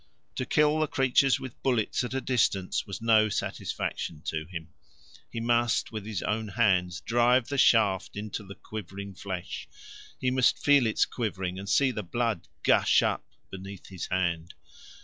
To 0.37 0.47
kill 0.47 0.79
the 0.79 0.87
creatures 0.87 1.39
with 1.39 1.61
bullets 1.61 2.03
at 2.03 2.15
a 2.15 2.21
distance 2.21 2.87
was 2.87 3.03
no 3.03 3.29
satisfaction 3.29 4.23
to 4.25 4.45
him: 4.47 4.69
he 5.29 5.39
must 5.39 5.91
with 5.91 6.07
his 6.07 6.23
own 6.23 6.47
hands 6.47 7.01
drive 7.01 7.49
the 7.49 7.57
shaft 7.59 8.17
into 8.17 8.41
the 8.43 8.55
quivering 8.55 9.13
flesh 9.13 9.67
he 10.19 10.31
must 10.31 10.57
feel 10.57 10.87
its 10.87 11.05
quivering 11.05 11.59
and 11.59 11.69
see 11.69 11.91
the 11.91 12.01
blood 12.01 12.47
gush 12.63 13.03
up 13.03 13.23
beneath 13.51 13.89
his 13.89 14.07
hand. 14.07 14.55